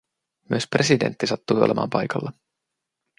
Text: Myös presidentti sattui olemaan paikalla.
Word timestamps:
Myös 0.49 0.67
presidentti 0.67 1.27
sattui 1.27 1.61
olemaan 1.63 1.89
paikalla. 1.89 2.31